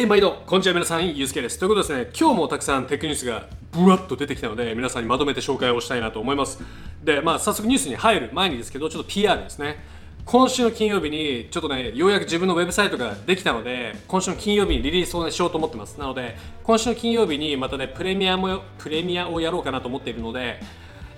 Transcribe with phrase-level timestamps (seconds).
[0.00, 1.58] はい、毎度、こんにちは、皆さん、ゆうすけです。
[1.58, 6.58] ということですね、今日もたくさんテックニュースがブワッと出てきたので、皆さんにまとめて紹介をしたいなと思います。
[7.04, 9.76] で、まあ、早速ニュースに入る前にですけど、ちょっと PR ですね。
[10.24, 16.00] 今週の金曜日に、ちょっとね、ようやく自分のウェブサイトができたので、今週の金曜日にリリースを、ね、しようと思ってます。
[16.00, 20.62] なので、今週の金曜日にまたね、プレミアもプレミアをやろうかなと思っているので、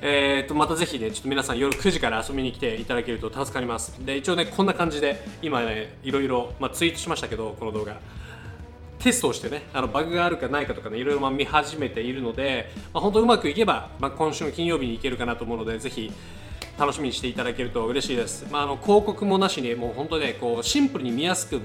[0.00, 4.04] えー、とまたぜひね、ちょっと皆さん夜9時から遊びに来ていただけると助かります。
[4.04, 8.00] で、一応ね、こんな感じで、今ね、いろいろ、まあ、ツイートしましたけど、この動画。
[9.02, 16.12] テストをしてねあのバグがあるかないかとかねいろいろ見始めているので、まあ、本当うまくいけば、まあ、今週の金曜日に行けるかなと思うのでぜひ
[16.78, 21.60] 楽しみにしていただけると嬉しいです、まあ、あの広告もなしにもう本当ねこうシンプルに見やすく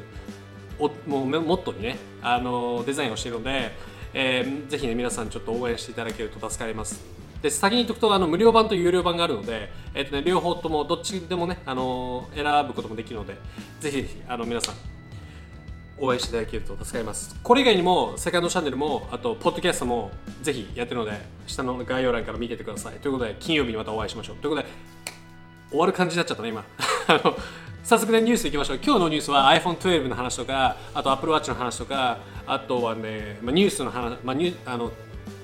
[0.79, 3.71] おもうモットーにねあのデザインをしているので、
[4.13, 7.03] えー、ぜひね皆さんちょっと応援していただけると助かります。
[7.41, 13.35] で先に言っとくとあの無料版と有料版があるので、えーとね、両方ともどっちでもねあの選ぶこともできるので
[13.79, 14.96] ぜひぜひあの皆さん
[15.99, 17.35] 応援していただけると助かります。
[17.41, 20.11] これ以外にもセカンドチャンネルもあとポッドキャストも
[20.41, 21.13] ぜひやってるので
[21.47, 22.99] 下の概要欄から見ててください。
[22.99, 24.35] ということで金曜日にまたお会いしましょう。
[24.37, 24.67] ということで
[25.69, 26.63] 終わる感じになっちゃったね今。
[27.83, 28.79] 早速ねニュースいきましょう。
[28.83, 34.91] 今日のニュースは iPhone12 の話とかあと Apple Watch の話とかあとはね、まあ、ニュースの話、まあ、ニュあの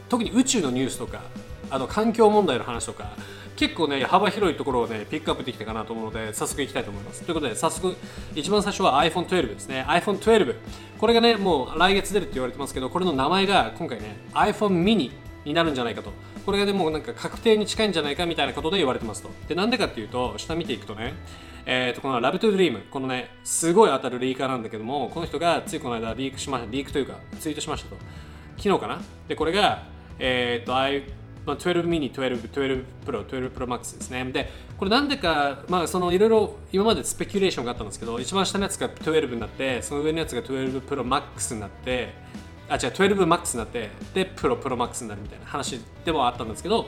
[0.10, 1.22] 特に宇宙のニュースとか
[1.70, 3.14] あの環境問題の話とか
[3.56, 7.22] 結構ね幅広いところをねピックアップできたかなと思うので早速いきたいと思います。
[7.22, 7.95] ということで早速
[8.36, 9.86] 一番最初は iPhone12 ですね。
[9.88, 10.56] iPhone12
[11.00, 15.12] これがねもう来月出るって言われてますけどこれの名前が今回ね iPhone mini
[15.45, 16.12] になるんじゃないかと。
[16.45, 19.30] これがでもなんか確定に近いんじゃないかみたいなことで言われてますと。
[19.48, 21.14] でなんでかっていうと下見ていくとね
[21.66, 27.95] えー、とこの Love to Dream このねすごい当たるリーカーなんだけどもこの人がついこの間リークしましたリークというかツイートしましたと。
[28.58, 29.02] 昨日かな？
[29.28, 29.86] でこれが
[30.20, 30.76] えっ、ー、と
[31.45, 34.23] まあ、12 mini、12、12 Pro、12 Pro Max ですね。
[34.31, 42.14] で、これなんでか、まあ、そのいろいろ今までスペキュレーションがあったんですけど、一番下のやつが12になって、その上のやつが12 Pro Max になって、
[42.69, 46.88] あ、違う、12 Max になって、で、Pro、Pro Max になるみたいな話でもあったんですけど、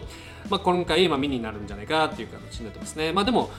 [0.49, 3.11] まあ、今回、まあ、ミニになるんじゃないかっていう形になってますね。
[3.11, 3.49] まあ、でも、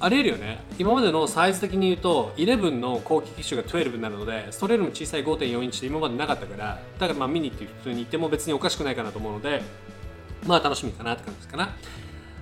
[0.00, 9.62] ありえるよね今までのサイズ的に言うと11の後期機種が12になるのでそれよりも小さい5.4インチで今までなかったからだからまあミニっていう普通に言っても別におかしくないかなと思うので
[10.46, 11.74] まあ楽しみかなって感じですかな。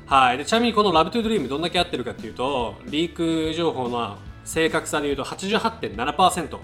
[0.06, 0.38] はい。
[0.38, 6.58] でちなみにこの Love to Dream どんだけ合ってるかっていうと、リーク情報の正確さでいうと88.7%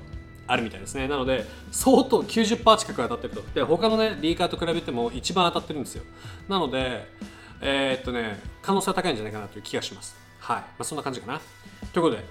[0.47, 1.09] あるみたいですね。
[1.09, 3.43] なので、相当90%近く当たってると。
[3.55, 6.05] で、他のね、リーカーと比べても一番当たってるんですよ。
[6.49, 7.07] なので、
[7.61, 10.17] えー、っとね、可能性は高いんじゃないかなという気がします。
[10.41, 10.57] はい。
[10.57, 11.41] まあ、そんな感じかな。
[11.93, 12.25] ということで、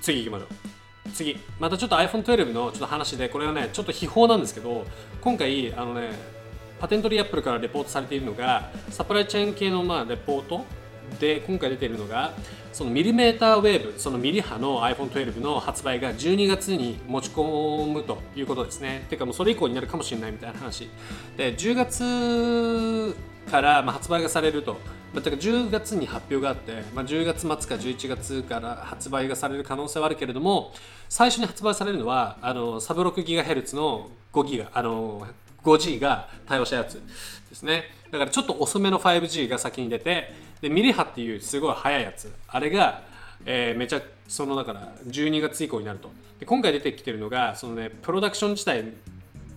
[0.00, 1.10] 次行きましょう。
[1.10, 1.38] 次。
[1.58, 4.84] またちょっと iPhone12 のちょっと話で、これはね、ちょっと秘宝なんですけど、
[5.20, 6.10] 今回、あのね、
[6.84, 10.66] パテントリーアップルからレポートされているのがサプライチェーン系のまあレポート
[11.18, 12.32] で今回出ているのが
[12.74, 19.06] そのミリメーターウェーブそのミリ波の iPhone12 の発売が12月に持ち込むということですね。
[19.08, 20.90] ていうかもうそれ以降になるかもしれないみたいな話。
[21.38, 23.16] で10月
[23.50, 24.76] からまあ発売がされると。
[25.14, 30.72] まあ、か10月に発表があって、まあ、10月末か11月から発売がされる可能性はあるけれども
[31.08, 35.24] 最初に発売されるのはあのサブ 6GHz の5ギガあの
[35.64, 36.94] 5G が対応したやつ
[37.48, 37.84] ですね。
[38.10, 42.32] だからちょっと遅めの 5G が先に出てでミリ波っていうすごい速いやつ。
[42.48, 43.02] あれが、
[43.44, 46.10] えー、めちゃそのだから12月以降になると。
[46.38, 48.84] で今回出てきてるのがそのねプロダクション自体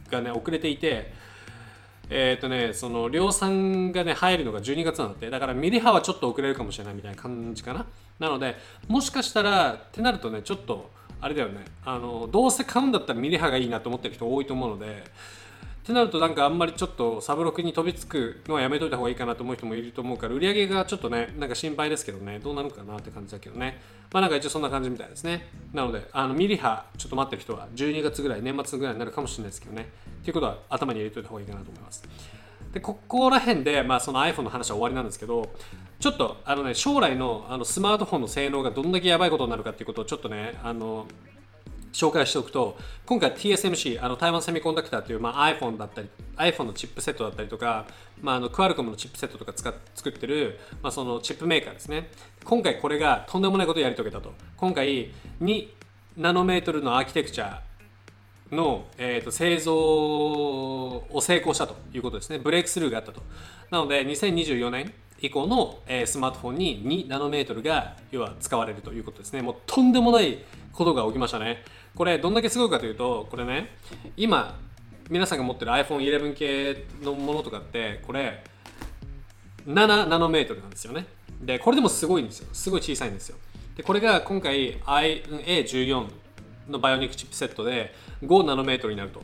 [0.10, 1.12] がね遅れていて
[2.10, 5.30] えっ、ー、とねその量産がね入るのが12月なんだって。
[5.30, 7.86] だからミリ波はちょっと遅れるかもしれないみたいな感じかな。
[8.20, 8.56] なので
[8.88, 10.90] もしかしたらってなるとねちょっと
[11.20, 11.66] あれだよね。
[11.86, 15.04] あのどうせ買うんだったらミリ波がいいなと思ってる人多いと思うので
[15.88, 22.40] ってなるとなんかあんまりちょっとサブロクに飛びつくのはやめといた方がいいかなと思う人もいると思うから売り上げがちょっとねなんか心配ですけどね。
[22.40, 23.80] どうなるかなって感じだけどね。
[24.12, 25.48] まあなんか一応そんな感じみたいですね。
[25.72, 29.88] なのであのミリ波ちょっと待ってる人は12月ぐらい年末ぐらいになるかもしれないですけどね。
[30.24, 32.04] っていうことは頭に入れといた方がいいかなと思います。
[32.74, 35.50] でここら辺で、まあ、その iPhone の話は終わりなんですけど
[36.02, 41.08] ちょっとあの、ね、将来のあのスマートフォンの性能がどんだけやばいことになるかっていうことをちょっとねあの
[41.98, 42.78] 紹介しておくと
[43.08, 47.88] 今回 TSMC あの台湾セミコンダクターという、まあ、iPhone だったり iPhone のチップセットだったりとか、
[48.22, 52.12] まあ、あのクアルコムのチップセットとか使っ作ってる、まあ、そのチップメーカーですね。
[52.44, 54.32] 今回これがとんでもないことをやり遂げたと。
[54.58, 55.12] 今回
[55.42, 55.68] 2
[56.18, 57.62] ナノメートルのアーキテクチャ
[58.52, 62.38] の、えーと、製造を成功したということですね。
[62.38, 63.24] ブレイクスルーがあったと。
[63.72, 69.42] なので2024年以降の、え、スマートフォンに2ナノメートルが要は使われるということですね。
[69.42, 70.40] もうとんでもない
[70.74, 71.64] ことが起きましたね。
[71.96, 73.72] これどんだけすごいかというとこれね
[74.16, 74.60] 今
[75.10, 78.44] 皆さんが持ってる iPhone11 系のものとかってこれ
[79.66, 81.06] 7ナノメートルなんですよね。
[81.42, 82.48] でこれでもすごいんですよ。
[82.54, 83.38] すごい小さいんですよ。
[83.76, 86.08] でこれが今回 IA14
[86.70, 87.94] のバイオニックチップセットで
[88.24, 89.22] 5ナノメートルになると。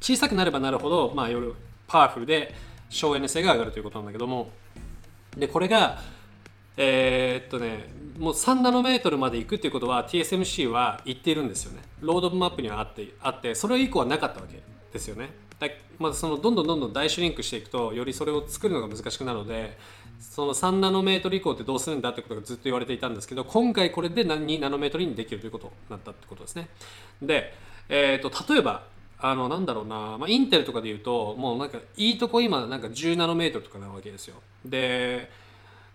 [0.00, 1.52] 小さくなればなるほど、まあ、より
[1.86, 2.54] パワフルで
[2.90, 4.50] 省エネ性が上がるということなんだけども
[5.36, 6.00] でこれが
[6.76, 7.88] えー、っとね
[8.18, 11.82] もう3ナノメートルまでいくっていうことは TSMC は言っているんですよね。
[12.00, 14.62] ロードマップにはあってあってそれ以降はなかったわけ
[14.92, 15.30] ですよね。
[15.58, 15.68] だ
[15.98, 19.78] まあ、そのどんどんどんどん大シュリンクしていくとよりそれを作るのが難しくなるので
[20.20, 26.68] その3ナノメートル以降ってどうするんだってことがずっと言われていたんですけど今回これで2ナノメートルにできるということになったってことですね。
[27.22, 27.54] で、
[27.88, 28.84] えーと、例えば
[29.18, 34.36] あのなんだろうな、まあ、インテルとかで言うともうなんかいいとこ今なんか10ナノメートルとかなわけですよ。
[34.64, 35.30] で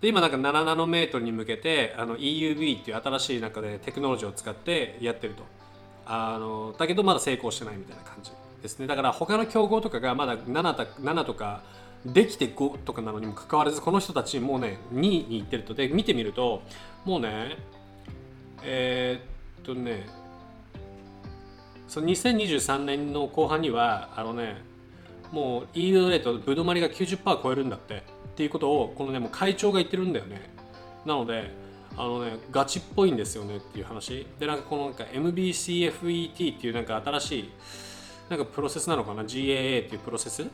[0.01, 5.44] 今なんか7ナノメートルに向けてあの EUV っていう新しい中でテクノロジーを使ってやってると。
[6.06, 8.31] あのだけどまだ成功してないみたいな感じ
[8.62, 8.88] ですね。
[8.88, 11.62] だから他の競合とかがまだ 7, た7とか
[12.06, 15.73] できて5とかなのにもかかわらずこの人たちもうね2位に行ってると。
[15.73, 16.63] で見てみると
[17.06, 17.57] もうね
[18.63, 20.07] えー、っとね
[21.92, 24.62] その2023年の後半にはあのね
[25.30, 28.00] もう EU レートぶどまりが90%超えるんだってっ
[28.34, 30.54] ていうことをこのねもう会長が言ってるんだよね。
[31.06, 31.52] なので
[31.98, 34.26] あのねガチっぽいんですよねっていう話。
[34.40, 37.50] でなんかこのなんか MBCFET っていうなんか新しい
[38.30, 40.48] なんかプロセスなのかな？GAA っていうプロセス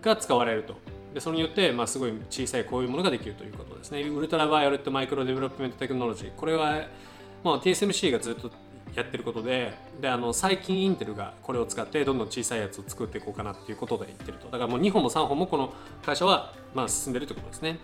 [0.00, 0.76] が使われると。
[1.12, 4.02] でそれによって、まあ、すごい小さいこういうものができるということですね。
[4.02, 6.34] ultraviolet micro development technology。
[6.36, 6.86] これは、
[7.42, 8.52] まあ、TSMC がずっと
[8.94, 14.46] やってることでであの最近インテルがこれを使ってどんどん小さいやつを作っていこうかなっていうことで言ってると。
[14.46, 15.72] だからもう2歩も3歩もこの
[16.04, 17.78] 会社は、まあ、進んでるってことですね。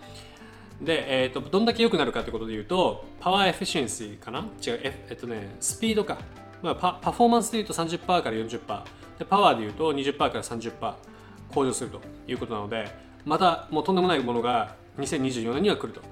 [0.81, 4.41] で、えーと、どんだけ良くなるかってことで言うと power efficiency かな？
[4.41, 6.19] 違うえ、っとねスピードか、
[6.63, 8.85] まあ、パパフォーマンスで言うと30%から40%
[9.19, 10.95] でパワーでいうと20%から30%
[11.51, 12.91] 向上するということなので
[13.25, 16.03] またもうとんでもないものが2024年には来ると。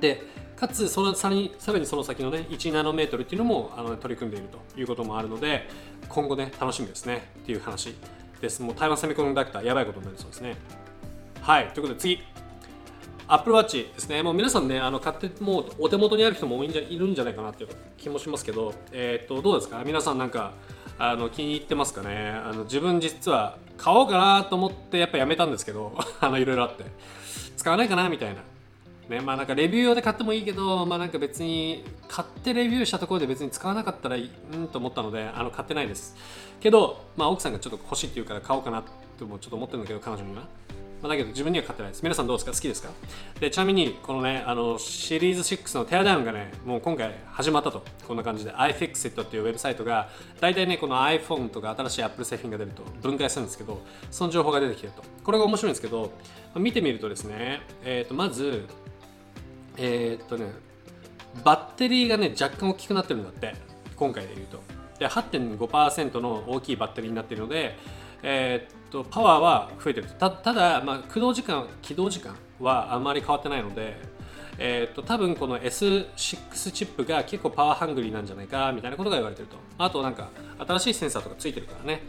[0.00, 0.22] で
[0.56, 5.68] かつそのさらにさらにその先のね1ナノメートルっていうのもあの取り組んでいるということもあるので
[6.08, 7.94] 今後ね楽しみですねっていう話
[8.40, 8.62] です。
[8.62, 10.56] もう台湾セミコンダクターやばいことになりそうですね。
[11.42, 11.68] はい。
[11.68, 12.22] ということで次。
[13.28, 19.82] Apple Watch ですね、もう皆さんね、あの買ってもうお手元にある人も多いんじゃいるんじゃないかなっていう気もしますけど、えっ、とどうですか？
[19.84, 20.52] 皆さんなんか
[20.96, 22.28] あの気に入ってますかね？
[22.28, 26.84] あの自分実は買おうかなと思ってやっぱやめたんですけど あのいろいろあって。
[27.56, 28.08] 使わないかな？
[28.08, 28.42] みたいな。
[29.08, 29.20] ね。
[29.20, 36.16] まあなんかレビュー用で買ってもいいけどまあなんか別に買ってレビューしたところで別に使わなかったらいいんと思ったのであの買ってないです。
[36.60, 38.84] けどまあ奥さんがちょっと欲しいって言うから買おうかなっ
[39.18, 40.42] てもちょっと思ってるんだけど彼女には。
[41.02, 42.02] まあ、だけど自分には買ってないです。
[42.02, 42.52] 皆さんどうですか？
[42.52, 42.88] 好きですか？
[43.38, 47.84] でちなみにこのねあのシリーズ6のテアダウンがねもう今回始まったと。
[48.08, 48.50] こんな感じで。
[48.52, 50.08] iFixit っていうウェブサイトが
[50.40, 55.02] 大体ねこの iPhone とか新しい Apple 製品が出ると分解するんですけどその情報が出てきてると。
[55.22, 56.10] これが面白いんですけど
[56.54, 58.64] 見てみるとですね、えー、とまず
[59.76, 60.50] えー、っとね
[61.44, 63.54] バッテリーがね若干大きくなってるんだって
[63.96, 64.62] 今回で言うと。
[64.98, 67.76] で8.5%の大きいバッテリーになっているので
[68.22, 73.96] えー、っとパワーは増えてるたただ、まあ、駆動時間起動時間はあまり変わってないので、
[74.58, 79.56] えー、っと多分この S6 チップが結構 power hungry なんじゃないかみたいなことが言われてると。
[79.78, 80.30] あとなんか
[80.66, 82.02] 新しいセンサーとかついてるからね。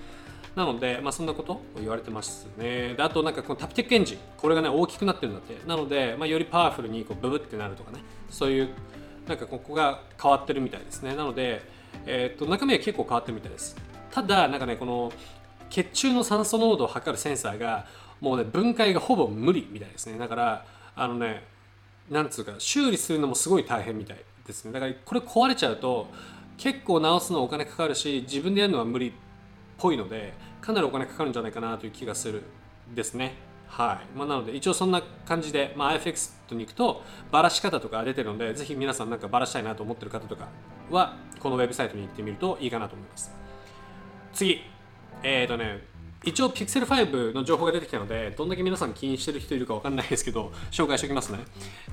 [0.58, 2.96] なので、まあ、そんなことを言われてますね。
[2.96, 5.56] であと、なんかこの Taptic Engine、これがね、大きくなってるんだって。
[5.68, 8.00] なので、まあ、よりパワフルにこうブブってなるとかね、
[8.30, 8.70] そういう、
[9.28, 11.16] なんかここが変わってるみたいですね。
[11.16, 11.62] なので、
[12.06, 13.78] えー、っと中身は結構変わってるみたいです。
[14.12, 15.12] ただ、なんかね、この
[15.70, 17.86] 血中の酸素濃度を測るセンサーが
[18.22, 21.44] もうね分解がほぼ無理みたいですねだからあのね
[22.10, 26.08] なんつうか修理するのもすごい大変みたいですねだからこれ壊れちゃうと
[26.58, 29.12] 結構直すのお金かかるし自分でやるのは無理っ
[29.78, 30.34] ぽいので
[30.68, 32.44] かなりお金かかるんじゃないかなという気がする
[32.94, 33.36] ですね。
[33.70, 34.18] はい。
[34.18, 40.50] まあ、なので一応そんな感じで、まあ、IFX に行くとばらし方とか出てるのでぜひ皆さんなんかばらしたいなと思ってる方とか
[40.92, 43.32] はこのウェブサイトに行ってみるといいかなと思います。
[44.34, 44.62] 次。
[45.24, 45.86] えっ、ー、とね
[46.26, 51.40] 一応 Pixel 5の情報が出てきたのでどんだけ皆さん気にしてる人いるか分かんないですけど紹介しておきますね、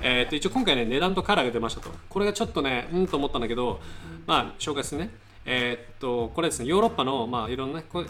[0.03, 1.91] えー、と一応今回ね値段とカラーが出ましたと。
[2.09, 3.81] これがちょっとねうんと思ったんだけど
[4.27, 5.11] まあ紹介するね。
[5.47, 8.07] えー、っとこれですねヨーロッパのまあいろんなこう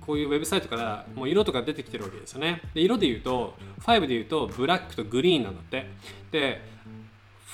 [0.00, 2.62] こういうウェブサイトからもう色とか出てきてるわけですよね。
[2.74, 5.86] で色で言うと5で言うとブラックとグリーンなんだって。
[6.30, 6.78] で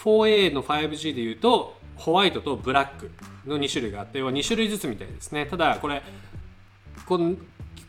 [0.04, 3.10] 4A の 5G で言うとホワイトとブラック
[3.46, 5.46] の2種類があって要は2種類ずつみたいですね。
[5.46, 6.02] ただこれ
[7.06, 7.34] この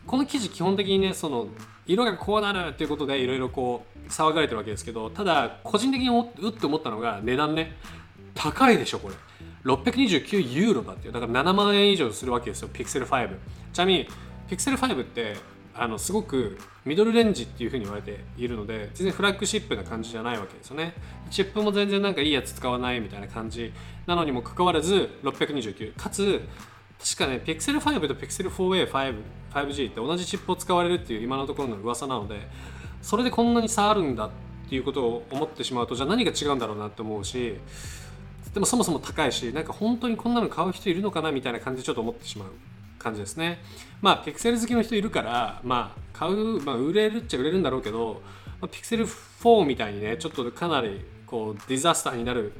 [0.06, 1.48] この記事基本的にねその
[1.86, 7.76] 色がこうなるっていうことでいろいろこう騒がれてるわけですけどただ個人的にうって思ったのが値段ね。
[8.34, 9.14] 高いでしょこれ。
[9.66, 13.36] 629ユーロだってだから7万円以上するわけですよ Pixel 5
[13.72, 14.08] ちなみに
[14.48, 15.36] Pixel 5って
[15.74, 20.94] あのすごくミドルレンジっていう風に言われているので全然フラッグシップな感じじゃないわけですよね。
[21.30, 23.72] チップも全然なんかいいやつ使わないみたいな感じ
[24.06, 26.40] なのにもかかわらず629かつ
[26.98, 29.14] 確かね Pixel 5と Pixel 4a 5
[29.52, 32.48] 5G って同じチップを使われるっていう今のところの噂なので
[33.02, 34.30] それでこんなに差あるんだっ
[34.68, 37.56] ていうことを思ってしまうとじゃあ何が違うんだろうなって思うし
[38.56, 42.48] でもそもそも高いしなんか本当にこんなの買う人いるのかなみたいな感じでちょっと思ってしまう
[42.98, 43.58] 感じですね。
[44.00, 48.22] まあピクセル好きの人いるからまあ買う、まあ、売れるっちゃ売れるんだろうけど、
[48.58, 52.54] まあ、ピクセル4みたいにねちょっとかなりこうディザスターになる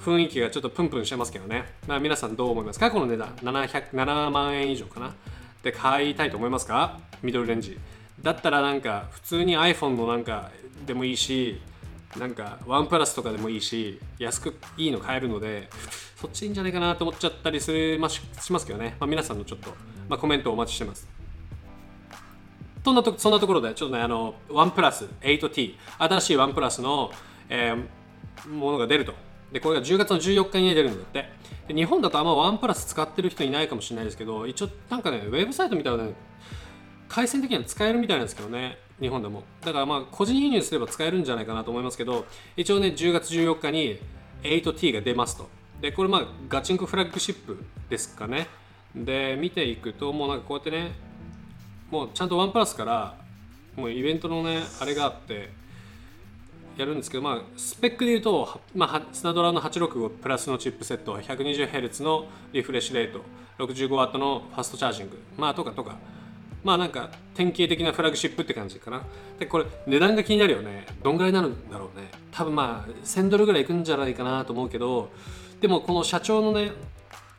[0.00, 2.90] 雰囲気がちょっとプンプンしてますけどね、まあ、皆さんどう思いますか？
[2.90, 3.28] この値段。
[3.42, 5.14] 700 7万円以上かな？
[5.62, 7.78] で買いたいと思いますかミドルレンジ。
[8.22, 10.50] だったらなんか普通に iPhone のなんか
[10.86, 11.60] でもいいし
[12.18, 15.68] なんかワンプラスとかでもいいし安くいいの買えるので
[16.16, 19.70] そっちいいんじゃないかなと思っちゃったりする、まあ、しますけどね、まあ、皆さんのちょっと、
[20.08, 21.08] まあ、コメントをお待ちしてます。
[22.84, 27.10] そんなとそんなところでちょっとねあのワンプラス 8T 新しいワンプラスの、
[27.48, 29.12] えー、ものが出ると。
[29.52, 31.28] でこれが10月の14日に出るんだって。
[31.68, 36.12] で日本だとあんまワンプラス使ってる人いないかもしれないですけど一応なんかねウェブサイト見たらね
[37.08, 38.78] 回線的には使えるみたいなんですけどね。
[39.00, 39.42] 日本でも。
[39.62, 42.26] だからまあ個人輸入すれば使えるんじゃないかなと思いますけど
[42.56, 43.98] 一応ね10月14日に
[44.42, 45.48] 8T が出ますと。
[45.80, 48.46] でこれまあガチンコフラッグシップですかね。
[48.94, 50.92] で見ていくともうなんかこうやってね
[51.90, 53.14] もうちゃんとワンプラスから
[53.76, 55.50] もうイベントのねあれがあって
[56.78, 63.22] やるんですけど、まあ、スペックで言うと、まあ、スナドラの865プラスのチップセット 120Hz のリフレッシュレート
[63.58, 65.96] 65W のファストチャージング、まあ、とかとか。
[66.66, 69.02] まあなんか典型的なフラッグシップって感じかな。
[69.38, 70.84] でこれ値段が気になるよね。
[71.02, 72.08] どんぐらいになるんだろうね。
[72.32, 75.10] 多分まあ1000ドルぐらいいくんじゃないかなと思うけど
[75.60, 76.72] でもこの社長のね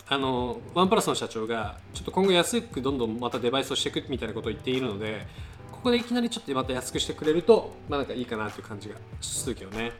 [0.07, 5.27] あのワンプラスの社長がちょっと今後安くどんどんまたデバイスをしていくみたいなことを言っているので
[5.71, 9.91] ここでいきなりちょっとまた安くしてくれるとまあなんかいいかなっていう感じがするけどね。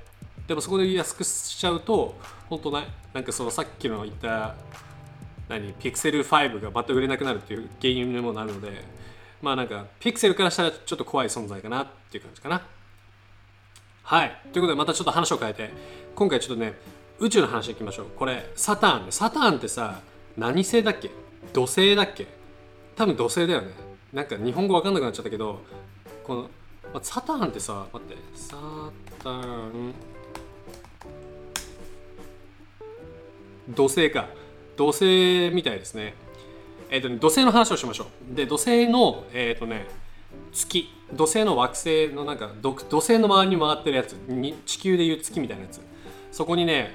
[0.48, 2.16] でもそこで安くしちゃうと
[2.50, 4.56] 本当ねなんかそのさっきの言った
[5.50, 5.74] 何？
[5.74, 8.86] ピクセル5がまた売れなくなるっていう原因にもなるので
[9.42, 12.66] まあなんかピクセルからしたらちょっと怖い存在かなっていう感じかな。
[14.04, 14.42] はい。
[14.52, 15.70] ということでまたちょっと話を変えて
[16.16, 16.74] 今回ちょっとね
[17.20, 18.06] 宇宙の話いきましょう。
[18.16, 20.02] これサターンでサターンってさ
[20.38, 21.12] 何星だっけ？
[21.54, 22.28] 土星だっけ？
[22.96, 23.74] 多分土星だよね。
[24.14, 25.62] なんか日本語わかんなくなっちゃったけど
[26.24, 26.42] この、
[26.94, 28.16] まあ、サターンってさ待って。
[28.34, 28.56] サ
[29.24, 29.94] ターン。
[33.70, 34.28] 土星か。
[34.78, 36.14] 土星みたいですね。
[36.90, 38.36] え、ー、とね土星の話をしましょう。
[38.36, 39.88] で土星のえ、ー、とね
[40.52, 40.90] 月。
[41.14, 44.14] 土星の惑星のなんか土星の周りに回ってるやつ。
[44.14, 45.82] に地球でいう月みたいなやつ。
[46.32, 46.92] そこにね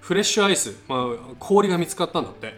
[0.00, 2.48] フレッシュアイス、まあ、氷が見つかったんだって。
[2.48, 2.50] っ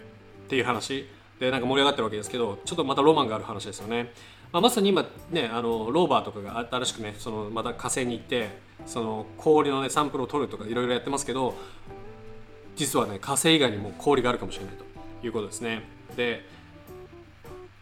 [0.48, 1.08] ていう話。
[1.38, 4.12] でなんか盛り上がってるわけですけどちょっとまたロマンがある話ですよね、
[4.52, 8.48] まあ、まさに今ねあのローバーとかが新しくねそのまた火星に行って
[8.86, 11.54] その氷のねサンプルを取るとかいろいろやってますけど
[12.76, 15.82] 実はね火星以外にも氷があるかもしれないということですね。
[16.16, 16.44] で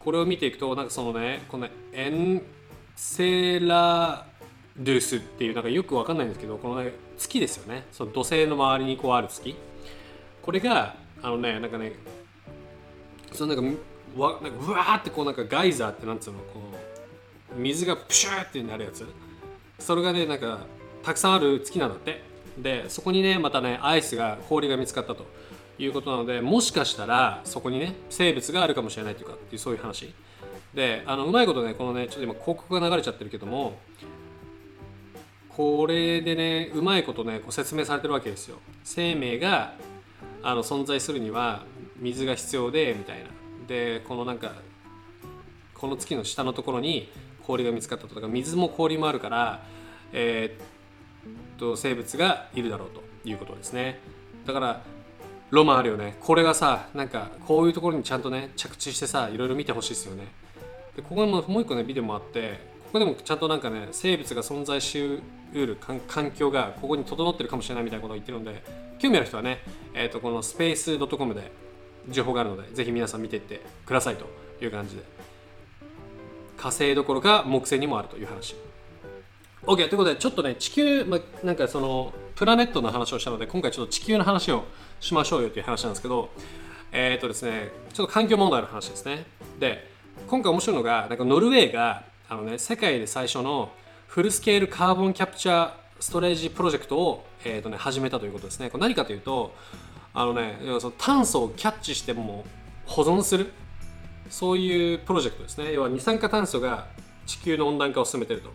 [0.07, 2.41] これを見ていくとなんかそのねこのエン
[2.95, 4.25] セラ
[4.79, 7.87] ドゥスっていうなんかよくわかんないんですけどこの、ね、月ですよね。
[7.91, 9.57] その土星の周りにこうある月。
[10.43, 11.95] これがあのねなんかね
[13.33, 13.81] そのなんか
[14.17, 16.61] わなんかうわーってこうなんかガイザーってなんつうのこ
[17.57, 19.05] う水がプシューってなるやつ。
[19.81, 20.61] それがねなんか
[21.03, 22.23] たくさんある月なんだって。
[22.57, 25.27] でそこにねまたねアイスが氷が見つかったと。
[25.78, 30.12] いうことなのでもしかしたらそこにね生物があるかもしれないというかっていうそういう話。
[30.75, 33.78] であのうまいことねこのねちょっと今広告が流れちゃってるけども
[35.49, 38.59] これでねうまいことねこう説明されてるわけですよ。
[38.85, 39.75] 生命が
[40.42, 41.64] あの存在するには
[41.99, 43.30] 水が必要でみたいな。
[43.66, 44.52] でこのなんか
[45.75, 47.11] この月の下のところに
[47.42, 49.62] 氷が見つかったとか水も氷もあるから
[50.12, 54.00] えー、っと生物がいるだろうということですね。
[54.47, 54.83] だから
[55.50, 56.17] ロマンあるよね。
[56.21, 60.26] これがさなんかこういうところにちゃんとね着地してさいろいろ見てほしいですよね。
[60.97, 65.21] でここにももう一個ねビデオもあってここでもちゃんとなんかね生物が存在しう
[65.55, 65.76] る
[66.09, 68.62] 環境がここに整ってるかもしれないみたいなことを言ってるので
[68.99, 69.59] 興味ある人はね、
[69.95, 71.53] えー、とこのスペース .com で
[72.09, 74.26] 情報があるのでぜひ皆さん見ていってくださいと
[74.65, 75.03] いう感じで。
[76.57, 78.57] 火星どころか木星にもあるという話。
[79.62, 84.65] OK ということでちょっとね地球、ま、なんかそのプラネットの話をしたので今回ちょっと地球の話を
[85.00, 86.31] しましょうよという話なんですけど
[86.93, 89.26] えっ、ー、とですねちょっと環境問題の話ですね。
[89.59, 89.91] で
[90.26, 93.71] 今回面白いのがなんかノルウェーがあの、ね、世界で最初の
[94.07, 98.71] フルスケールカーボンキャプチャーストレージプロジェクトを、えーとね、始めたということですね。
[98.71, 99.55] これ何かというと
[100.15, 102.45] あのねその炭素をキャッチしても
[102.87, 103.53] 保存する
[104.31, 105.73] そういうプロジェクトですね。
[105.73, 106.87] 要は二酸化炭素が
[107.26, 108.50] 地球の温暖化を進めてると。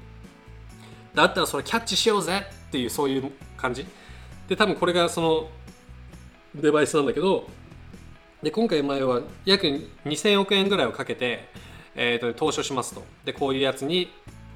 [1.13, 3.85] だったらそれキャッチしようぜっていうそういう感じ。
[4.47, 5.47] で多分これがその
[6.55, 7.47] デバイスなんだけど
[8.43, 9.67] で今回前は約
[10.05, 11.47] 2000億円ぐらいをかけて、
[11.95, 13.03] えー、と投資をしますと。
[13.23, 14.09] でこういうやつに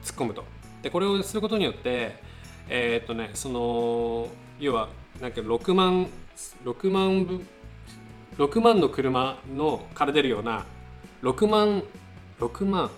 [0.03, 0.43] 突っ込むと。
[0.81, 2.15] でこれをすることによって
[2.67, 4.27] えっ、とねその
[4.59, 4.89] 要は
[5.21, 6.07] なんか6万
[6.63, 7.47] 6万分
[8.37, 10.65] 6万の車のから出るような
[11.21, 11.83] 6万
[12.39, 12.89] 6万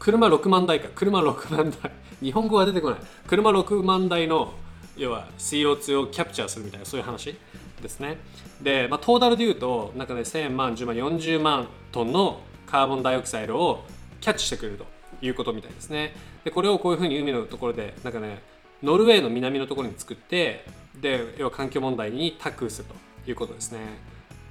[0.00, 0.88] 車6万台か。
[0.94, 1.92] 車6万台。
[2.22, 2.98] 日本語は出てこない。
[3.26, 4.54] 車6万台の
[4.96, 7.36] 要は CO2 をキャプチャーするみたいなそういう話。
[7.80, 8.18] ですね。
[8.62, 13.84] で、まあ、トータルで言うとなんかね1000万10万40万トンのカーボンダイオキサイドを
[14.20, 14.86] キャッチしてくれると
[15.22, 16.14] いうことみたいですね。
[16.44, 18.42] でこれをこういうふうに海のところでなんかね
[18.82, 20.64] ノルウェーの南のところに作って
[21.00, 23.80] で要は環境問題にタックルするということですね。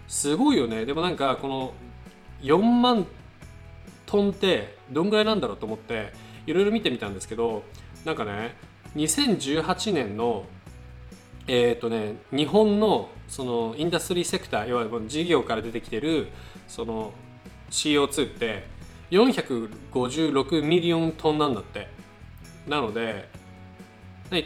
[0.08, 0.86] すごいよね。
[0.86, 1.74] でもなんかこの
[2.42, 3.06] 4万
[4.06, 6.14] トンってどんぐらいなんだろうと思って
[6.48, 7.64] いろいろ見てみたんですけど
[8.06, 8.56] なんかね
[8.96, 10.46] 2018年の
[11.52, 16.28] えっ、ー、とね日本のそのインダストリーセクター要は事業から出てきてる
[16.68, 17.12] その
[17.72, 18.68] CO2 って
[19.10, 21.88] 456ミリオントンなんだって。
[22.68, 23.28] なので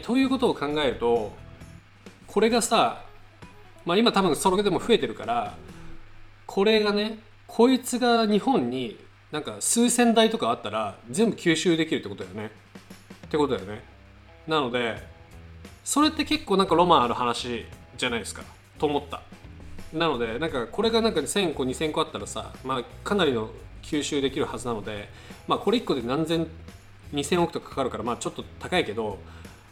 [0.02, 1.30] ということを考えると
[2.26, 3.04] これがさ
[3.84, 5.58] まあ今多分それでも増えてるから
[6.46, 8.98] これがねこいつが日本に
[9.30, 12.50] なんか数千台とかあったら全部吸収できるってことだよね。
[13.26, 13.82] ってことだよね。
[14.46, 15.13] なので
[15.84, 18.42] それって結構なんかロマンある話じゃないですか。
[18.78, 19.22] と思った。
[19.92, 23.50] なのでなんかこれがなんか1000個2000個あったらさ、まあ、かなりの
[23.82, 25.08] 吸収できるはずなので、
[25.46, 26.48] まあ、これ1個で何千
[27.12, 29.18] 2000億とかかかるからまあちょっと高いけど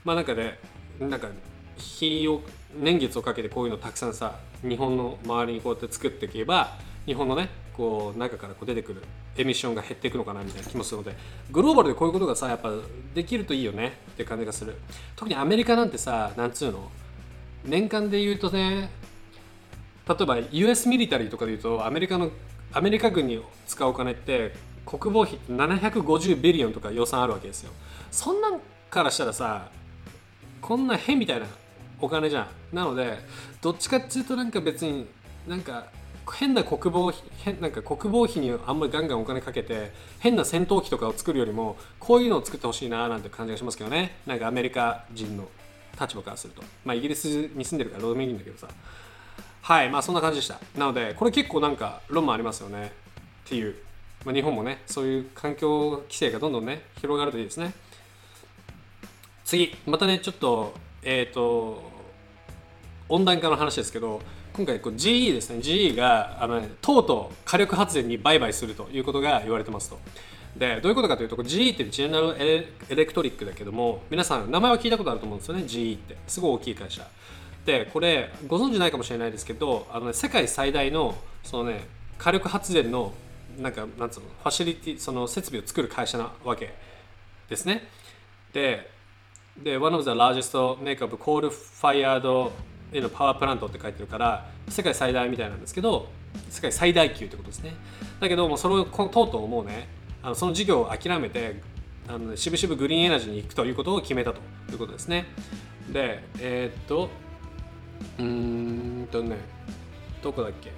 [0.04, 0.58] まあなんかね
[1.00, 1.28] なんか
[1.76, 2.42] 日を
[2.76, 9.02] 年月をかけてこういうのたくさんさ日本の周りにこうやって作っていけば日本のねこう中からこう出てくる
[9.36, 11.16] エミッションが減っていくのかなみたいな気もするので
[11.50, 12.70] グローバルでこういうことがさやっぱ
[13.14, 14.76] できるといいよねって感じがする。
[15.16, 16.90] 特にアメリカなんてさなんつうの？
[17.64, 18.90] 年間で言うとね
[20.08, 22.30] 例えば US ミリタリーとかで言うとアメリカの
[22.72, 24.54] アメリカ軍に使うお金って
[24.84, 27.72] 国防費って750ビリオンとか予算あるわけですよ。
[28.10, 29.70] そんなんからしたらさ
[30.60, 31.46] こんな変みたいな
[32.00, 32.76] お金じゃん。
[32.76, 33.18] なので
[33.60, 35.06] どっちかっていうとなんか別に
[35.46, 35.86] なんか
[36.30, 44.16] 変な国防費変なんか国防費にあんまりガンガンお金かけて変な戦闘機とかを作るよりもこういうのを作ってほしいななんて感じがしますけどね。
[44.26, 45.48] なんかアメリカ人の
[46.00, 46.62] 立場からすると。
[46.84, 48.68] まあイギリスに住んでるからどうでもいいんだけどさ。
[49.62, 50.58] はいまあそんな感じでした。
[50.76, 52.92] なのでこれ結構なんか論もありますよね。
[53.44, 53.76] っていう、
[54.24, 57.72] まあ、日本もねそういう環境規制がどんどんね広がるといいですね。
[59.44, 61.82] 次またねちょっとえっ、ー、と
[63.08, 64.20] 温暖化の話ですけど
[64.54, 65.60] 今回こう GE ですね。
[65.60, 69.98] GE があの、ね、とうとう火力発電に売買するということが言われてますと。
[70.56, 72.36] でどういうことかというと GE ってジェネラル
[72.90, 76.16] エレクトリックだけども皆さん名前は聞いたことあると思うんですよね GE って。
[76.26, 77.08] すごい大きい会社。
[77.64, 81.86] でこれご存知ないかもしれないですけどあの、ね、世界最大のそのね
[82.18, 83.14] 火力発電の
[83.58, 86.74] なんかなんつうのファシリティその設備を作る会社なわけ
[87.48, 87.88] ですね。
[88.52, 88.90] で
[89.56, 92.50] で One of the largest make of coal fired
[92.92, 96.08] へのパワープラントって書いてるから世界最大みたいなんですけど
[96.48, 97.74] 世界最大級ってことですね。
[98.20, 99.88] だけどもそれをとうとうもうね。
[100.22, 101.60] あのその事業を諦めて
[102.08, 105.26] あのしぶしぶグリーンエナジーに行くということを決めたということですね。
[105.92, 107.10] でえー、っと
[108.18, 109.36] うーんとね
[110.22, 110.70] どこだっけ？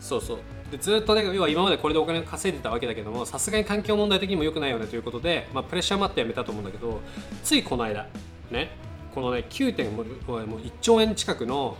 [0.00, 0.38] そうそう。
[0.70, 7.00] でずっとね要は今までこれでお金稼いでたわけだけどもさすがに環境問題的にも良くないよねということで、まあ、プレッシャーもあってやめたと思うんだけど
[7.42, 8.06] ついこの間
[8.50, 8.70] ね
[9.18, 11.76] このね9点もう1兆円近くの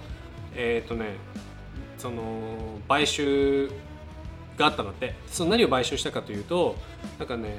[0.57, 1.15] えっ、ー、とね
[1.97, 3.71] その買収
[4.57, 6.75] があったのでその何を買収したかというと
[7.17, 7.55] なんかね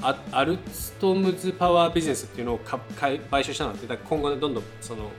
[0.00, 5.10] アアルストムズパワービジネスっていうのをか買収したのでだ今後ねどんどんその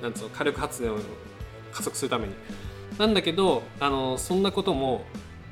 [0.00, 0.98] なんつうの火力発電を
[1.72, 2.34] 加速するために。
[2.98, 5.04] なんだけどあのそんなことも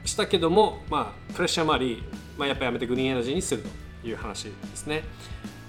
[0.04, 2.04] したけども、まあ、プレッシャーもあり、
[2.38, 3.62] まあ、やっぱやめてグリーンエナジーにする
[4.02, 5.02] という話ですね。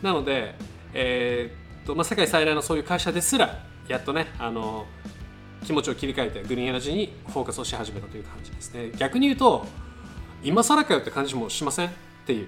[0.01, 0.56] なので、
[0.98, 4.86] えー、とまあ、世界最大のそういう会社ですらやっとねあの
[5.66, 8.92] 気持ちを切り替えてグリーンエナジーにフォーカスをし始めたという感じですね。
[8.98, 9.68] 逆に言うと
[10.42, 11.92] 今更かよって感じもしませんっ
[12.26, 12.48] ていう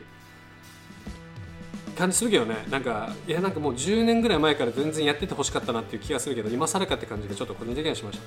[1.97, 2.65] 感じするけどね。
[2.69, 8.23] なんかいやなんかもう10年ぐらい前から全然やっててほしかったなっていう気がするけど今更かって感じがちょっと個人的にはしました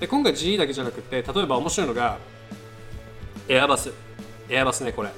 [0.00, 2.18] で今回 GE だけじゃなくて例えば面白いのが
[3.48, 3.92] エアバス。
[4.48, 5.10] エアバスねこれ。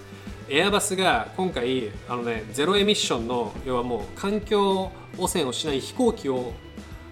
[0.49, 6.53] エアバスが今回あのねゼロエミッションの要はもう環境汚染をしない飛行機を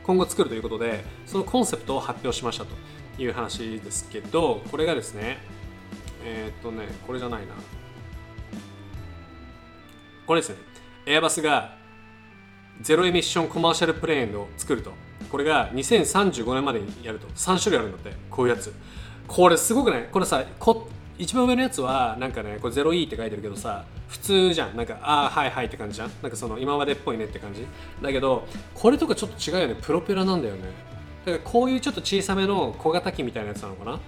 [0.02, 2.74] 今後作るということでそのコンセプトを発表しましたと
[3.18, 5.38] いう話ですけどこれがですね
[6.24, 7.54] えー、っとねこれじゃないな。
[10.26, 10.56] これですね。
[11.06, 11.76] エアバスが
[12.80, 14.92] ゼロエミッションコマーシャルプレーンを作ると。
[15.30, 17.26] これが2035年までにやると。
[17.28, 18.72] 3種類あるんだってこういうやつ。
[19.26, 20.04] これすごくない？
[20.12, 24.76] これさこ一番上のやつはなんかねこれ 0E って書いてるけどさ普通じゃん。
[24.76, 26.10] なんかああはいはいって感じじゃん。
[26.22, 27.66] なんかその今までっぽいねって感じ。
[28.00, 29.76] だけどこれとかちょっと違うよね。
[29.80, 30.62] プロペラなんだよね。
[31.24, 34.00] だからこういうちょっと小さめの小型機みたいなやつなのかな。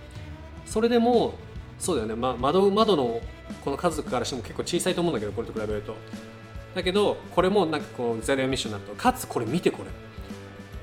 [0.67, 1.35] それでも
[1.79, 3.21] そうだよね、ま、窓窓の
[3.65, 5.95] この家族からしても結構小さいと思うんだけどこれと比べると。
[6.75, 9.91] だけどこれもなんかこうゼロエミッションになるとかつこれ見てこれ。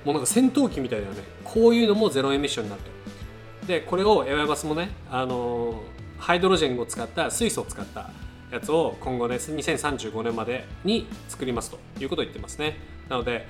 [0.06, 1.24] もうなんか戦闘機みたいだよね。
[1.44, 5.84] こういうのもゼロエミッションになるとでこれをエアバスもね、あの、
[6.22, 8.12] ハイドロジェンを使った水素を使った
[8.52, 12.78] やつを今後ね2035年までに作りますということを言ってますね。
[13.10, 13.48] なので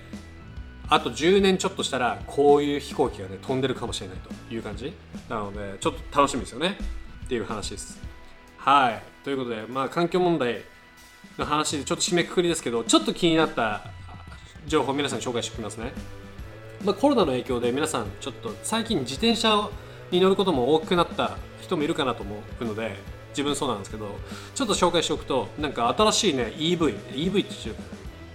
[0.88, 4.94] あと10年ちょっとしたらこういう飛行機がね飛んでるかもしれないという感じ。
[5.30, 6.78] なのでちょっと楽しみですよね。
[7.26, 8.00] っていう話です。
[8.58, 9.02] はい。
[9.24, 10.62] ということでまあ環境問題
[11.38, 13.82] の話でちょっと締めくくりですけどちょっと気になった
[14.66, 15.92] 情報を皆さんに紹介しておきますね、
[16.84, 19.72] まあ、コロナの影響で皆さんちょっと最近自転車を
[20.12, 22.96] に乗ることも多くなった人もいるかなと思うので
[23.30, 24.18] 自分そうなんですけど
[24.54, 27.76] ちょっと紹介しておくとなんか新しいね EV EV っていう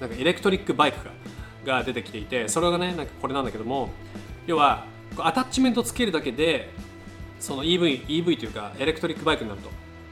[0.01, 0.99] なんかエレクトリックバイク
[1.67, 3.91] が出てきていてそれがねなんかこれなんだけども
[4.47, 4.85] 要は
[5.19, 6.71] アタッチメントつけるだけで
[7.39, 9.71] その EV, EV というかエレクトリックバイクになると。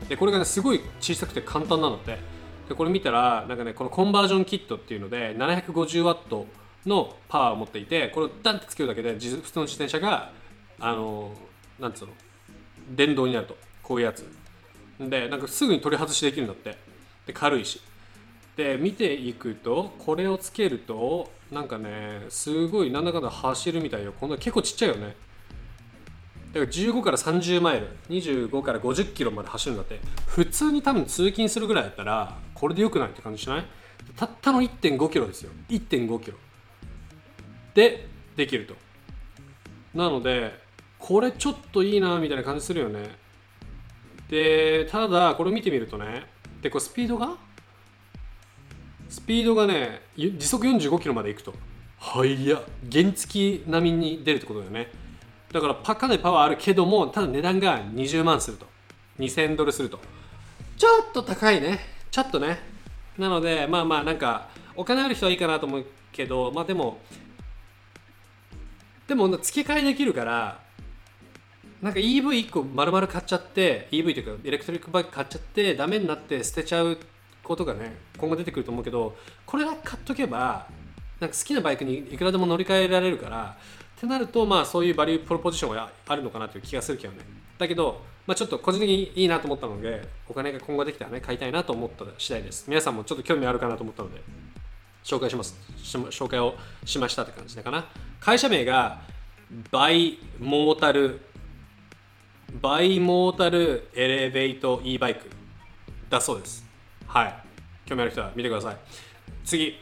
[0.08, 2.18] でこれがねすごい小さくて簡単なので
[2.68, 6.44] でこれ見たらなんかねこのコンバージョンキットっていうので 750W
[6.86, 10.32] のパワーを持っていてこれをダンってつけるだけで普通の自転車が
[10.78, 11.32] あの
[11.78, 12.12] なんつうの？
[12.90, 13.56] 電動になると。
[13.82, 14.26] こういうやつ。
[15.00, 16.76] でなんかすぐに取り外しできるんだって。
[17.26, 17.80] で軽いし。
[18.56, 24.12] で見ていくとこれをつけるとなんかねすごいなんだかんだ走るみたいよ。
[24.12, 25.16] こんな結構ちっちゃいよね。
[26.52, 27.88] だから15から30マイル。
[28.10, 30.00] 25から50キロまで走るんだって。
[30.26, 33.64] 普通に多分通勤するぐらいだったらこれでよくないって感じしない？
[34.16, 35.50] たったの1.5キロですよ。
[35.68, 36.36] 1.5キロ。
[37.74, 38.06] で
[38.36, 38.76] できると。
[39.94, 40.62] なので
[41.06, 43.10] これちょっといいなみたいな感じするよね。
[44.30, 46.24] でただこれ見てみるとね
[46.62, 47.36] でこれスピードが？
[49.10, 51.52] スピードがね時速45キロまでいくと。
[51.98, 54.90] はいや原付並みに出るってことだよね。
[55.52, 58.66] だからパかなりパワーあるけどもただ値段が20万すると。
[59.18, 60.00] 2000ドルすると。
[60.78, 61.80] ちょっと高いね。
[62.10, 62.60] ちょっとね。
[63.18, 66.98] なのでまあまあなんかお金ある人はいいかなと思うけどまあでも
[69.06, 70.63] でも付け替えできるから
[71.84, 76.96] なんか EV1 個丸々買っちゃって EV というかエレクトリックバイク買っちゃってダメになって捨てちゃう
[77.42, 80.66] ことがね今後出てくると思うけどこれだけ買っとけば
[81.20, 83.58] なんか好きなバイクにいくらでも乗り換えられるから
[83.98, 87.18] ってなるとまあそういうバリュープロポジションがあるのかなという気がするけどね。
[87.58, 92.64] だけど、まあ、ちょっと個人的にいいなと思ったのでお金が今後できたらね買いたいなと思った次第です。
[92.66, 94.22] 皆さんもちょっと興味あるかなと思ったので
[95.04, 95.54] 紹介します。
[95.82, 96.54] 紹介を
[96.86, 97.84] しましたって感じだかな。
[98.20, 99.02] 会社名が
[99.70, 101.20] バイモータル
[102.60, 105.28] バイモータルエレベート e バイク
[106.08, 106.64] だそうです
[107.06, 107.34] はい
[107.86, 108.76] 興味ある人は見てください
[109.44, 109.78] 次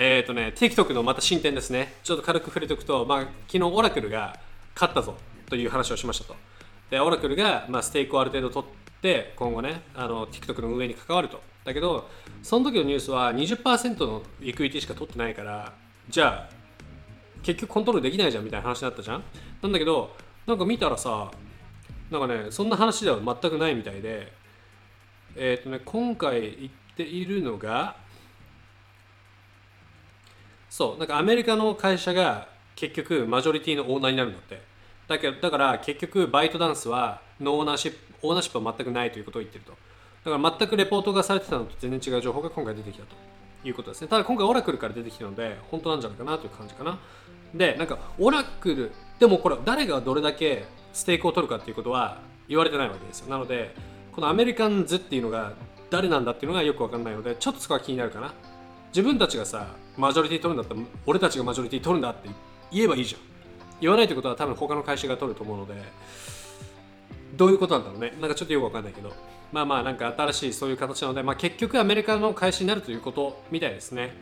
[0.00, 1.92] えっ、ー、とね、TikTok のまた進展ですね。
[2.04, 4.38] ちょっと軽く触れておくと、まあ、昨日オラクルが
[4.76, 5.16] 勝ったぞ
[5.50, 6.36] という話をしましたと。
[6.88, 11.42] で、オラクルが、まあ、ステークをある程度取って、今後ね、あの TikTok の運営に関わると。
[11.64, 12.08] だけど、
[12.44, 15.72] その時のニュースは20%のリクイティしか取ってないから、
[16.08, 16.54] じゃあ、
[17.42, 19.24] 結局コントロールできないじゃんみたいな話になったじゃん。
[19.62, 20.14] なんだけど、
[20.48, 21.30] なんか見たらさ、
[22.10, 24.32] なんかね、そんな話では全くないみたいで、
[25.36, 27.96] えっ、ー、とね、今回言っているのが、
[30.70, 34.62] そうなんかアメリカの会社が結局マジョリティのオーナーになるんだって。
[35.06, 39.72] だけどだから結局バイトダンスはオーナーシップオーナーシップは全くないということを言ってると。
[40.24, 43.16] だから全くレポートがされてたのと全然違う情報が今回出てきたと
[43.64, 44.08] いうことですね。
[44.08, 46.98] ただ今回オラクルから出てきたので本当なんじゃないかなという感じかな。
[47.54, 53.28] でなんかオラクルでもこれ誰がどれだけステークを取るかっていうことは言われてないわけですよ。
[53.28, 53.74] なので
[54.12, 55.52] このアメリカンズっていうのが
[55.90, 58.32] 誰なんだっていうのがよく分かんないのでちょっとそこは気になるかな。
[58.88, 62.28] 自分たちがさマジョリティ取るんだったら俺たちがマジョリティ取るんだって
[62.72, 63.20] 言えばいいじゃん。
[63.80, 65.74] 言わないってことは多分他の会社が取ると思うので
[67.36, 68.14] どういうことなんだろうね。
[68.20, 69.12] なんかちょっとよくわかんないけど。
[69.52, 74.12] まあまあなんか新しいそういう形なので、まあ、結局アメリカの会社になるということみたいですね。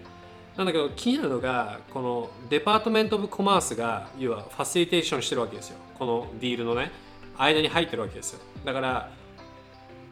[0.57, 5.79] なんだけど気になるのがこのデパートメント・オブ・コマースが要はファシリテーションしてるわけですよ。
[5.99, 6.90] このディールのね
[7.37, 8.40] 間に入ってるわけですよ。
[8.64, 9.11] だから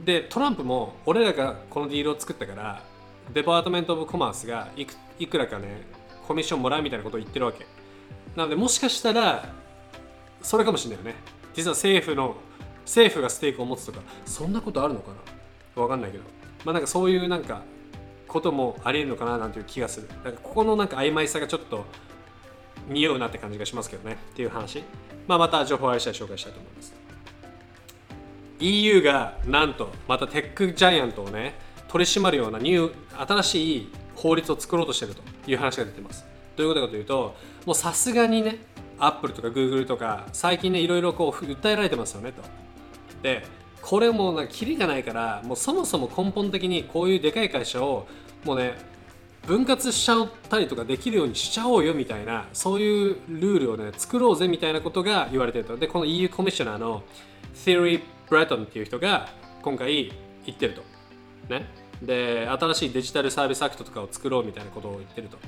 [0.00, 2.82] でトランプも俺らがこのディールを作ったから
[3.32, 5.82] デパートメント・オブ・コマースがいくいくらかね
[6.26, 7.66] コミッションもらうみたいなことを言ってるわけ。
[8.36, 9.48] なのでもしかしたら
[10.42, 11.16] それかもしれないよね。
[11.54, 12.36] 実は政府の
[12.84, 15.12] 政府がステークを持つとかそんなことあるのか
[15.74, 15.82] な？
[15.82, 16.24] わかんないけど。
[16.66, 17.62] まあなんかそういうなんか
[18.34, 20.08] こともありえるのかななんていう気がする。
[20.24, 21.84] だかここのなんか曖昧さがちょっと
[22.88, 24.18] 匂うなって感じがしますけどね。
[24.32, 24.82] っていう話、
[25.28, 26.92] まあ、また情報ありしたら紹介したいと思います。
[28.58, 31.54] EU がなんとまたテックジャイアントをね
[31.86, 36.24] 取り締まるようなニュー新しい法律を作ろうとしてるという話が出てます。
[36.56, 38.58] どういうことかというともうさすがにね
[38.98, 42.42] アップルとかグーグルとか最近ねいろいろこう訴えられてますよねと。
[43.22, 43.46] で
[43.80, 48.06] これもなんかキリがないからもうそもそも根本的にこういうでかい会社を
[48.44, 48.74] もうね
[49.46, 55.76] 分割しちゃったりとかできるようにしちゃおうよみたいなそういうルールをね作ろうぜみたいなことが言われてると。
[55.76, 57.02] でこの EU コミッショナーの
[57.54, 59.28] Theory Breton っていう人が
[59.62, 60.12] 今回
[60.46, 60.82] 言ってると。
[61.48, 61.66] ね。
[62.02, 65.38] で新しいデジタルサービスアクトとかを作ろうみたいなことを言ってると。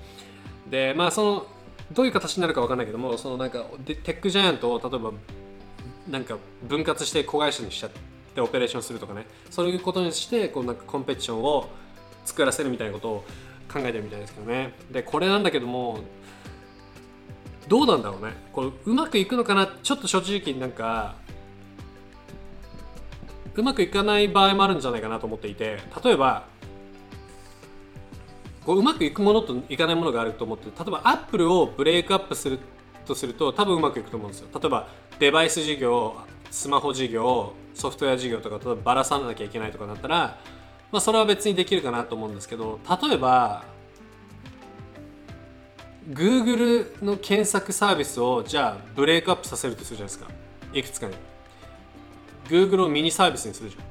[0.71, 1.47] でまあその
[1.93, 5.13] どういう形になるか分かんないけどもそのなんかテックジャイアントを例えば
[6.09, 6.37] なんか
[6.69, 7.91] 分割して子会社にしちゃっ
[8.35, 9.27] てオペレーションするとかね。
[9.51, 11.69] そういうことにしてこうなんかコンペティションを
[12.27, 13.25] 作らせるみたいなことを
[13.73, 14.75] 考えてるみたいですけどね。
[14.91, 16.01] でこれなんだけども
[17.69, 18.33] どうなんだろうね。
[18.53, 19.67] これうまくいくのかな？
[19.83, 21.15] ちょっと正直なんか
[23.55, 26.45] うまくいかない場合もあるんじゃないかなと思っていて例えば
[28.65, 32.59] こううまくいくものといかないものがあると思って例えばアップルをブレイクアップする
[33.07, 34.49] とすると多分うまくいくと思うんですよ。
[34.53, 36.17] 例えばデバイス事業
[36.51, 40.39] スマホ事業ソフトウェア事業とか例えばばらさなきゃいけないとかなったら、
[40.97, 43.65] まあ、それは別にできるかなと思うんですけど例えば
[46.09, 50.31] Google の検索サービスをじゃあブレイクアップさせるとするじゃないですか。
[50.73, 51.15] いくつかに。
[52.49, 53.83] Google をミニサービスにするじゃん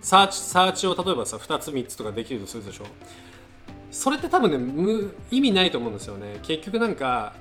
[0.00, 2.86] サーチサーチを例えばさ2つ3つとかできるとするでしょ。
[3.92, 6.40] それって多分ね無意味ないと思うんですよね。
[6.42, 7.32] 結局なんか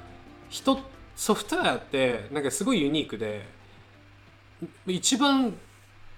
[0.52, 0.78] 人
[1.15, 3.43] ソフトウェアってなんかすごいユニークで
[4.86, 5.56] 一番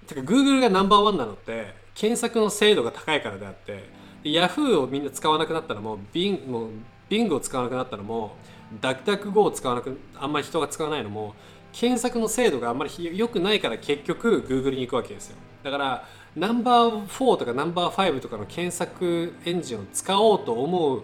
[0.08, 3.90] てか Google がナンバーワンなのって検索の精度が高いからであって
[4.24, 6.70] Yahoo をみんな使わなくなったらもう Bing, もう
[7.10, 8.36] Bing を使わなくなったらも
[8.74, 11.36] う DuckDuckGo を使わなくあんまり人が使わないのも
[11.72, 15.38] 検索の精度があんまり良くないから結局 Google に行くわけですよ。
[15.64, 21.04] だからナンバー4とかナンバー5とかの検索エンジンを使おうと思う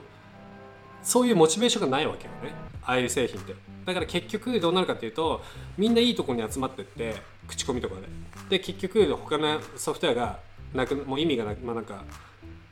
[1.02, 2.54] そういうモチベーションがないわけよね。
[2.84, 3.56] ああいう製品って。
[3.86, 5.42] だから結局どうなるかっていうと
[5.78, 7.16] みんないいところに集まってって
[7.48, 8.58] 口コミとかで。
[8.58, 10.40] で結局他のソフトウェアが
[10.74, 12.04] なくもう意味がなく、まあ、なんか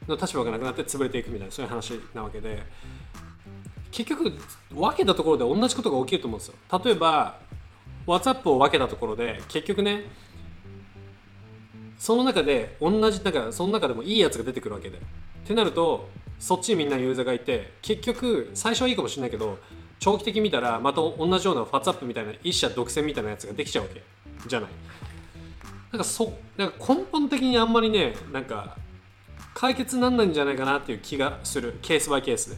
[0.07, 2.63] の立場がなくなって潰れていくみたいなそういう話なわけで
[3.91, 4.31] 結局
[4.71, 6.55] 分けたところで同じことが起きると思うんですよ。
[6.83, 7.39] 例えば
[8.05, 10.03] WhatsApp を分けたところで結局ね
[11.97, 14.97] その中で同じだからその中でもいいやつが出てくるわけで。
[14.97, 15.01] っ
[15.47, 19.57] てなるとそっちにみんなユーザーがいて結局最初はいいかもしれないけど
[19.97, 24.03] 長期的に見たらまた同じような WhatsApp みたいな一社独占みたいなやつができちゃうわけ
[24.45, 24.69] じゃない。
[25.91, 28.77] なんかそなんか根本的にあんまりねなんか
[29.53, 31.79] 解決なんないんじゃないかなっていう気がする。
[31.81, 32.57] ケースバイケースで。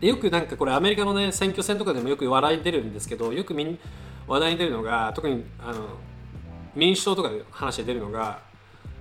[0.00, 3.78] でよくなんかこれアメリカのね選挙戦とかでもよく笑い出るんですけどよくみん
[4.26, 5.98] 話題に出るのが特にあの
[6.74, 8.40] 民主党とかで話で出るのが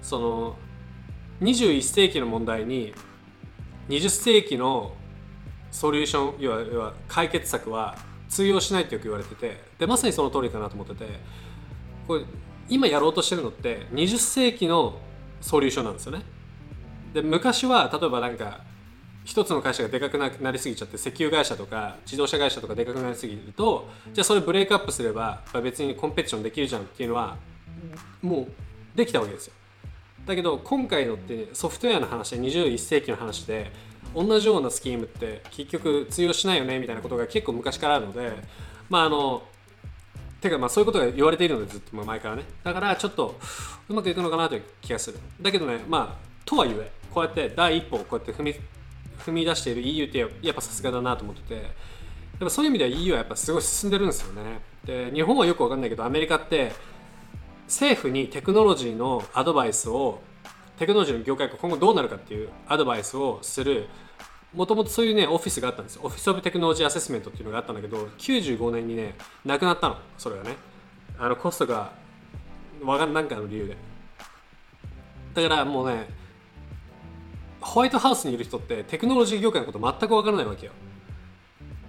[0.01, 0.55] その
[1.41, 2.93] 21世紀の問題に
[3.87, 4.93] 20世紀の
[5.71, 11.05] ソリューション要は要は解決策は通用しないってよく言われててでまさにその通りかなと思ってて
[12.07, 12.23] これ
[12.69, 14.99] 今やろうとしてるのって20世紀の
[15.41, 16.21] ソリューションなんですよね。
[17.13, 18.61] で昔は例えばなんか
[19.25, 27.37] 一つの会社がでかくなりすぎちゃって石油会社とか自動車会社とかでかくなりすぎるとじゃあそれブレイクアップすれば別にコンペティションできるじゃんっていうのは
[28.21, 28.47] も
[28.95, 29.53] うできたわけですよ。
[30.25, 33.71] だけど今回のってソフトウェアの話で21世紀の話で
[34.15, 38.31] 同じようなスキームって結局通用しないよねみたいなことが結構昔からあるので
[38.89, 39.43] まああの
[40.41, 42.43] てかまあそういうことが言われているのでずっと前からね。
[42.63, 43.39] だからちょっと
[43.89, 45.19] うまくいくのかなという気がする。
[45.41, 48.55] だけどねまあとはいえこうやって第一歩をこうやって踏み
[49.19, 51.89] 踏み出している EU ってやっぱさすがだなと思ってて。
[52.39, 54.61] やっぱそういう意味では EU はやっぱすごい進んでるんですよね。
[54.85, 56.71] で日本はよくわかんないけどアメリカって
[57.67, 60.21] 政府にテクノロジーのアドバイスを
[60.77, 63.87] テクノロジーの業界が今後どうなるかっていうアドバイスをする
[64.53, 66.01] もともとそういうねオフィスがあったんですよ。
[66.03, 69.97] オフィス・オブ・テクノロジー・アセスメントっていうのがあったんだけど95年にねなくなったの。
[70.17, 70.55] それがね。
[71.17, 71.91] あのコストが
[72.83, 73.77] わかんなんかの理由で。
[75.33, 76.07] だからもうね
[77.61, 80.71] ホワイトハウスにいる人ってテクノロジー業界のこと全く分からないわけよ。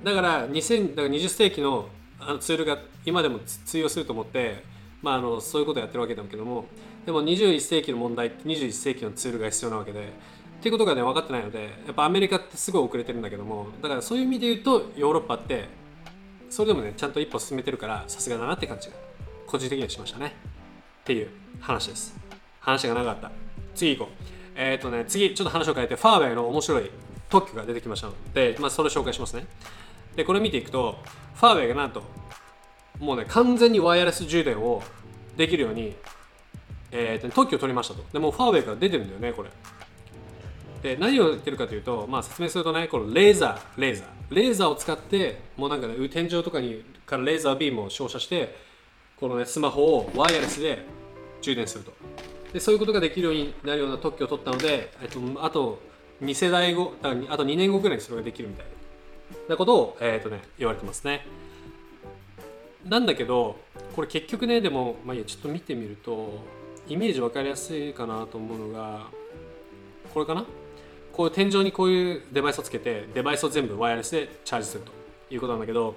[0.03, 4.63] だから2000だから20世紀のあのツールが今でも通用すると思って、
[5.01, 6.67] まあ、あのそういうことをやってるわけだけども
[7.07, 10.13] でも21世紀の問題って21世紀のツールが必要なわけで
[10.61, 15.69] っていうことがね分かってないのでやっぱアメリカってすごい遅れてるんだけどもだからそういう意味で言うとヨーロッパって
[16.51, 18.95] それでもねちゃんと一歩進めてるからさすがだなって感じが
[19.47, 20.35] 個人的にはしましたね。
[21.01, 21.29] っていう
[21.61, 22.15] 話です。
[22.61, 23.33] 話が長かった。
[23.75, 24.25] 次行こう。
[24.55, 26.91] えっ、ー、とね次ちょっと話を変えてファーウェイの面白い
[27.31, 29.47] 特許が出てきましたので、まあ、それ紹介しますね。
[30.15, 30.99] でこれ見ていくと
[31.37, 32.03] ファーウェイがなんと
[32.99, 34.83] もうね完全にワイヤレス充電を
[35.39, 35.97] できるように、
[36.91, 38.05] えーと、特許を取りましたと。
[38.13, 39.51] でもファーウェイから出てるんだよねこれ。
[40.83, 44.35] で何を言ってるかというと、まあ、説明するとねこのレーザーレーザー。
[44.35, 48.57] レーザーを使ってもうなんかね天井とかにからレーザービームを照射して
[49.19, 50.85] このねスマホをワイヤレスで
[51.43, 51.93] 充電すると。
[52.53, 55.81] でそういうことができるようになるような特許を取ったので、えっと、あと
[56.23, 58.67] 2世代後あと2年後ぐらいにそれができるみたい
[59.49, 59.57] な。
[59.57, 61.27] ことを、えーとね、言われてますね。
[62.85, 63.57] なんだけど
[63.95, 66.39] これ結局ねでも、まあ、いやちょっと見てみると
[66.89, 69.07] イメージ分かりやすいかなと思うのが
[70.15, 70.45] これかな？
[71.13, 74.93] こういう天井にこういうデバイスをつけてデバイスを全部ワイヤレスでチャージすると
[75.35, 75.97] いうことなんだけど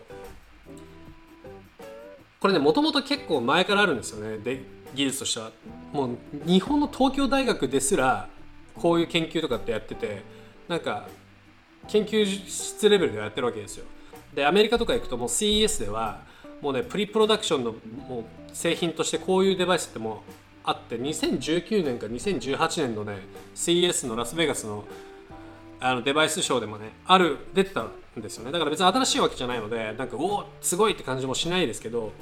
[2.40, 4.38] これねもともと結構前からあるんですよね。
[4.38, 4.62] で
[4.94, 5.52] 技術としては。
[5.94, 8.28] もう日本の東京大学ですら
[8.76, 10.24] こういう研究とかってやってて
[10.68, 11.08] なんか
[11.88, 13.86] 研究室レベルでやってるわけですよ。
[14.34, 16.22] でアメリカとか行くともう CES では
[16.62, 17.76] もうねプリプロダクションの
[18.08, 20.32] もう製品としてこういうデバイスってもう
[20.64, 23.20] あって2019年か2018年のね
[23.56, 24.86] CES のラスベガスの
[25.80, 28.52] あのデバイスショーでもねある出てたんですよね。
[28.54, 32.14] だから別に新しいわけじゃないのでなんかおおすごいって感じもしないですけど、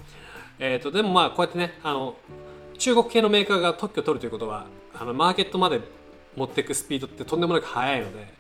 [0.58, 2.16] えーと、でもまあこうやってねあの
[2.80, 5.80] 中国系のメーカーが特許取るということはあのマーケットまで
[6.36, 8.34] 持っていくスピードってとんでもなく速いので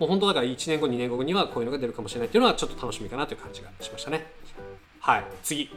[0.00, 4.26] もう本当だから1年後2年後にはこういうのが出るかもしれないっていうのはちょっと楽しみかなという感じがしましたね。
[4.98, 5.70] はい次。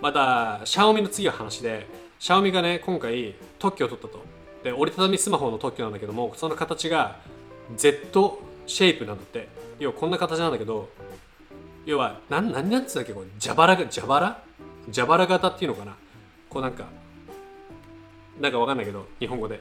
[0.00, 1.86] またシャオミの次は話で
[2.24, 4.24] シャオミがね今回特許を取ったと。
[4.62, 7.20] で折りたたみスマホの特許なんだけどもその形が
[7.76, 9.46] Z シェイプなんだって。
[9.78, 10.88] 要はこんな形なんだけど
[11.84, 13.26] 要は何何なんつうんだっけこれ？
[13.38, 14.42] 蛇腹蛇腹？
[14.90, 15.96] 蛇腹型っていうのかな？
[16.48, 16.86] こうなんか
[18.40, 19.60] なんかわかんないけど日本語で。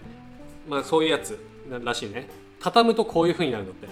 [0.70, 1.38] まあそういうやつ
[1.84, 2.30] らしいね。
[2.62, 3.90] 畳むとこういう風になるんだって。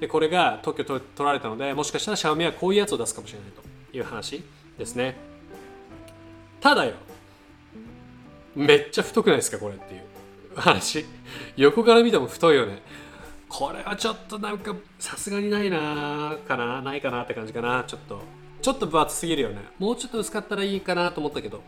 [0.00, 3.62] でこれが特許取取られたのでもしかしたらシャオミはこういうやつを出すかもしれないと
[3.94, 4.42] いう話
[4.78, 5.18] ですね。
[6.62, 6.94] ただよ。
[8.56, 10.02] めっちゃ太くないですかこれっていう
[10.56, 11.04] 話。
[11.56, 12.82] 横から見ても太いよね。
[13.48, 17.84] これはちょっとなんかさすがにないなかなないかなって感じかな。
[17.86, 18.20] ちょっと
[18.62, 19.58] ちょっと分厚すぎるよね。
[19.78, 21.62] もうちょっと薄かったらいいかなと思ったけど。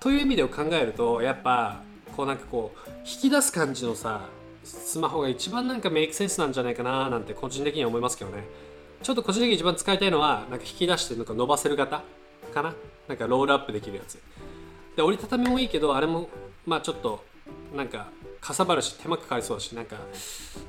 [0.00, 1.80] という意味で考えるとやっぱ
[2.16, 4.22] こうなんかこう引き出す感じのさ
[4.64, 8.44] スマホが一番なんかメイクセンスなんじゃないかななんて個人的には思いますけどね。
[9.02, 12.02] ちょっと個人的に一番使いたいのはなんか引き出してなんか伸ばせる型
[12.52, 12.74] かな。
[13.08, 14.18] なんかロールアップできるやつ。
[14.96, 16.28] で折りたたみもいいけどあれも
[16.64, 17.22] まあちょっと
[17.76, 18.08] なんか
[18.40, 19.96] かさばるし手間かかりそうだしなんか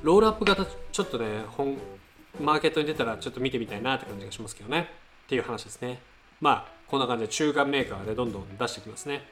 [0.02, 1.76] ロールアップ型ちょっとね本
[2.40, 4.88] マーケットに出たらちょっと見てみたいなって感じがしますけどね。
[5.24, 6.00] っていう話ですね。
[6.40, 9.22] まあこんな感じで中間メーカーでどんどん出してきますね。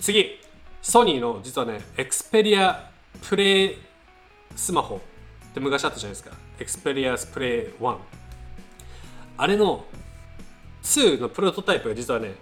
[0.00, 0.38] 次
[0.82, 2.90] ソニーの実はねエクスペリア
[3.28, 3.78] プレイ
[4.54, 6.36] スマホって昔あったじゃないですか。
[6.60, 7.96] エクスペリアスプレイ1
[9.36, 9.84] あれの
[10.82, 12.34] 2のプロトタイプが実はね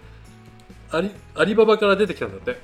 [0.91, 2.57] アリアリババから出てきたんだって。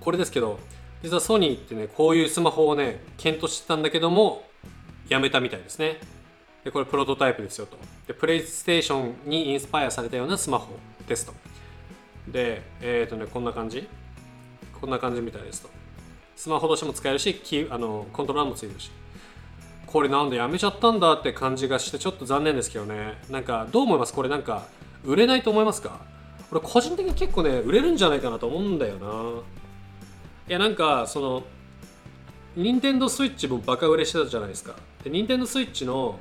[0.00, 0.58] これですけど
[1.02, 4.42] 実はソニーってねこういうスマホをね検討してたんだけども
[5.08, 5.98] やめたみたいですね。
[6.64, 7.76] でこれプロトタイプですよと。
[8.06, 10.76] でプレイステーションにインスパイアされたようなスマホ
[11.06, 11.32] ですと。
[12.26, 13.86] でえっ、ー、とねこんな感じ。
[14.80, 15.70] こんな感じみたいですと。
[16.36, 18.90] スマホとしても使えるしキあのコントローラーもついてるし。
[19.86, 23.18] これなんでやめちゃったんだって感じがしてちょっと残念ですけどね。
[23.30, 24.12] なんかどう思います？
[24.12, 24.66] これなんか
[25.02, 26.00] 売れないと思いますか？
[26.50, 29.40] これ個人的に結構ね売れるんじゃないかなと思うんだよな。
[30.48, 31.42] いやなんかその
[32.56, 34.74] 任天堂スイッチもバカ売れしてたじゃないですか。
[35.04, 36.18] で任天堂スイッチの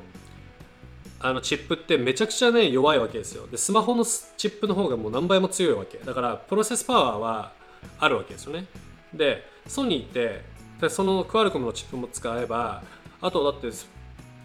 [1.20, 3.48] あのチップってめちゃくちゃね弱いわけですよ。
[3.48, 5.98] でスマホのチップの方がもう何倍も強いわけ。
[5.98, 7.52] だからプロセスパワーは
[8.00, 8.66] あるわけですよね。
[9.14, 10.44] でソニーって
[10.82, 12.84] でそのクアルコムのチップも使えば
[13.22, 13.76] あとだって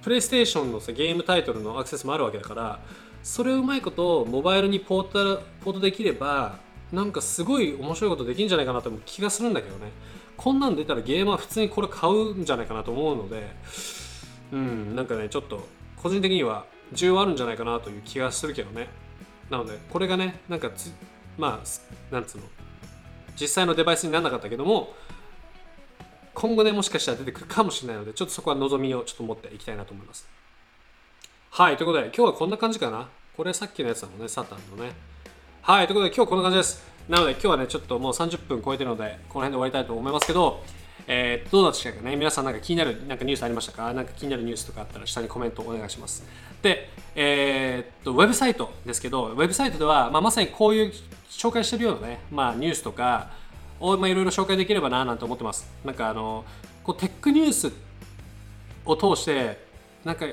[0.02, 2.80] プレイステーションのゲームタイトルのアクセスもあるわけだから
[3.22, 6.58] それをうまいことモバイルにポータポートできれば
[6.92, 9.92] なんかすごい面白いことできるんじゃないかなと思う気がするんだけどね。
[10.36, 13.54] こんなん出たらゲームは普通にこれ買うんじゃないかなと思うので
[14.50, 15.68] うんなんかねちょっと
[16.02, 18.88] 個人的には需要あるんじゃないかなという気がするけどね。
[19.50, 20.92] なのでこれがねなんかつ
[21.38, 22.44] まあなんつうの
[23.40, 24.94] 実際のデバイスにならなかったけども
[26.34, 30.28] 今後ねもしかしたら出てくるかもしれないのでちょっとそこは望みをちょっと持っていきたいなと思います。
[31.54, 33.10] はいということで今日はこんな感じかな。
[33.36, 34.92] これさっきのやつなのねサタンのね。
[35.60, 36.82] はい、ということで今日はこんな感じです。
[37.10, 40.64] なので今日はね、ちょっともう30分超えてるので、この辺で終わりたいと思いますけど、
[41.06, 42.16] えー、どうだったでしかね。
[42.16, 43.92] 皆さんなんか気になるなんかニュースありましたか？
[43.92, 46.24] なんか気になるニュースとかあったら下にコメントお願いします。
[46.62, 50.92] で、えー、っと、ウェブサイトですけど、ウェブサイトでは、まあ、まさにこういう
[51.28, 53.28] 紹介してるようなね、まあ、ニュースとか
[53.78, 55.70] を、まあ、いろいろ紹介できればななんて思ってます。
[55.84, 56.46] なんかあの
[56.82, 57.70] こうテックニュース
[58.86, 59.60] を通して
[60.02, 60.24] なんか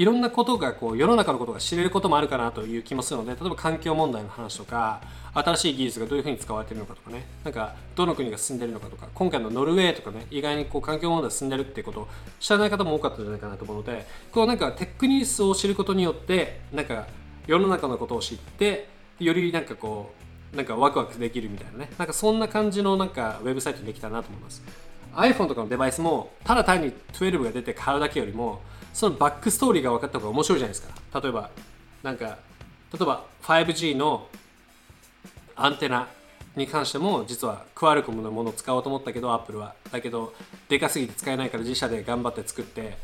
[0.00, 5.02] いろんなことがこう世の中のことが知れることもあるかなという気もするので例えば環境問題の話とか
[5.34, 12.08] 新しい技術がどういうふうに使われているのかとかねなんかどの国が進んでいるのかとか今回のノルウェーとかね意外にこう環境問題進んでるっていうことを
[12.40, 17.06] 知らない方も多かったんじゃないかなと思うのでこうなんかテックニュースを知ることによってなんか
[17.46, 18.88] 世の中のことを知って
[19.18, 20.14] よりなんかこ
[20.54, 24.62] うなんかワクワクできるみたいなねなんかそんな感じのなんかウェブサイトにできたなと思います。
[25.14, 31.20] iPhone とかのデバイスもただ単に12が出て買うだけよりもそのバックストーリーが分かった方が面白いじゃないですか。
[31.20, 31.50] 例えば
[32.02, 32.38] なんか
[32.92, 34.26] 例えば 5G の
[35.56, 36.08] アンテナ
[36.56, 39.74] に関しても実はクアルコムのものを使おうと思ったけどアップルは。
[39.92, 40.34] だけど
[40.68, 42.96] でかすぎて使えないから自社で頑張って作って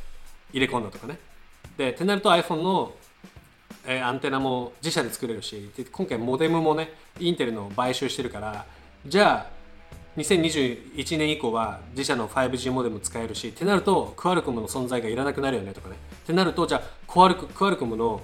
[0.52, 1.18] 入れ込んだとかね。
[1.76, 2.92] でってなると iPhone の、
[3.86, 8.66] えーアンテナも自社で作れるし今回モデムもねインテルの買収してるから
[9.06, 9.55] じゃあ
[10.16, 15.96] 2021年以降は自社の 5G モデム使えるしってなるとクアルコムの存在がいらなくなるよねとかね。
[15.96, 18.22] ってなるとじゃあクアルククアルコムの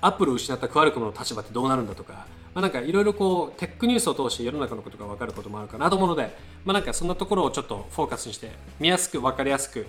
[0.00, 6.34] アップルを失ったクアルコムの立場ってどうなるんだとか、まあ、なんかいろいろこうテックニュースを通して世の中のことが分かることもあるかなと思うので、
[6.64, 8.50] まあ、なんかそんなところをちょっとフォーカスにして
[8.80, 9.86] 見やすく分かりやすく、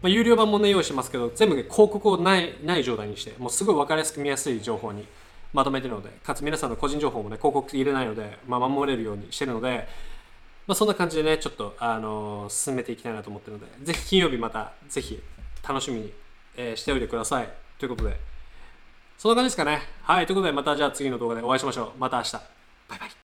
[0.00, 5.06] まあ、有料版もね用意してますけど全部で広告をないない状態にしてもうすごい分かりやすく見やすい情報に
[5.52, 9.86] まとめてるのでかつ皆さんの個人情報もね広告入れないので、まあ、守れるようにしてるので、
[10.66, 15.20] まあ、そんな感じでねちょっと、あのー進めていきたいなと思ってるのでぜひ金曜日またぜひ
[15.66, 16.12] 楽しみに、
[16.56, 17.48] えーしておいてください。
[17.78, 18.16] ということで
[19.18, 19.82] そんな感じですかね。
[20.02, 21.98] はいということでまたじゃあ次の動画でお会いしましょう。
[21.98, 22.32] また明日。
[22.88, 23.12] バイバイ。